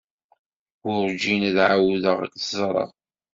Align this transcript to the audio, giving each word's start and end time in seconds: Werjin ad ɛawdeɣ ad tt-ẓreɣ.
Werjin 0.85 1.41
ad 1.49 1.57
ɛawdeɣ 1.69 2.17
ad 2.25 2.31
tt-ẓreɣ. 2.33 2.89